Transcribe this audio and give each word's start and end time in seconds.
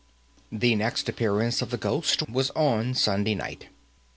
The 0.51 0.75
second 0.75 1.09
appearance 1.09 1.61
of 1.61 1.69
the 1.69 1.77
ghost 1.77 2.27
was 2.27 2.49
on 2.55 2.95
Sunday 2.95 3.35
night. 3.35 3.67